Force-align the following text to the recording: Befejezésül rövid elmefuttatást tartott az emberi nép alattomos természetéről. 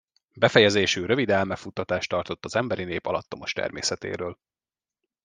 Befejezésül 0.33 1.07
rövid 1.07 1.29
elmefuttatást 1.29 2.09
tartott 2.09 2.45
az 2.45 2.55
emberi 2.55 2.83
nép 2.83 3.05
alattomos 3.05 3.53
természetéről. 3.53 4.37